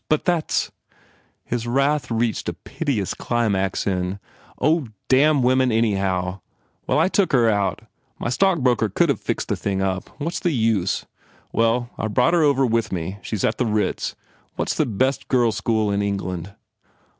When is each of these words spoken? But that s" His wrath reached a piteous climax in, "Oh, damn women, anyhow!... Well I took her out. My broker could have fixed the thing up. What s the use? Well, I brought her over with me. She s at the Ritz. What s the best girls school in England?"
But 0.09 0.25
that 0.25 0.45
s" 0.49 0.71
His 1.45 1.67
wrath 1.67 2.09
reached 2.09 2.49
a 2.49 2.53
piteous 2.53 3.13
climax 3.13 3.85
in, 3.85 4.19
"Oh, 4.59 4.87
damn 5.09 5.43
women, 5.43 5.71
anyhow!... 5.71 6.39
Well 6.87 6.97
I 6.97 7.07
took 7.07 7.33
her 7.33 7.47
out. 7.47 7.83
My 8.17 8.31
broker 8.55 8.89
could 8.89 9.09
have 9.09 9.21
fixed 9.21 9.47
the 9.49 9.55
thing 9.55 9.79
up. 9.79 10.09
What 10.19 10.33
s 10.33 10.39
the 10.39 10.49
use? 10.53 11.05
Well, 11.51 11.91
I 11.99 12.07
brought 12.07 12.33
her 12.33 12.41
over 12.41 12.65
with 12.65 12.91
me. 12.91 13.19
She 13.21 13.35
s 13.35 13.43
at 13.43 13.59
the 13.59 13.65
Ritz. 13.67 14.15
What 14.55 14.71
s 14.71 14.75
the 14.75 14.87
best 14.87 15.27
girls 15.27 15.57
school 15.57 15.91
in 15.91 16.01
England?" 16.01 16.55